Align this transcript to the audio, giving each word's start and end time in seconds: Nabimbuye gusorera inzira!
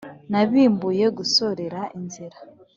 Nabimbuye 0.31 1.05
gusorera 1.17 1.81
inzira! 1.97 2.37